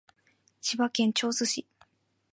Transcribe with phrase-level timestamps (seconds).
[0.61, 1.67] 千葉県銚子市